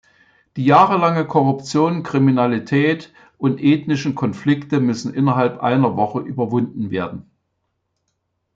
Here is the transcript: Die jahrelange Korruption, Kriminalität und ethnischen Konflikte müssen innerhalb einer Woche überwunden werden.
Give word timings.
Die 0.55 0.65
jahrelange 0.65 1.25
Korruption, 1.27 2.01
Kriminalität 2.01 3.13
und 3.37 3.61
ethnischen 3.61 4.15
Konflikte 4.15 4.79
müssen 4.79 5.13
innerhalb 5.13 5.61
einer 5.61 5.95
Woche 5.95 6.21
überwunden 6.21 6.89
werden. 6.89 7.29